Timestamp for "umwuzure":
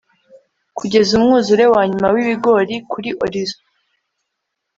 1.19-1.63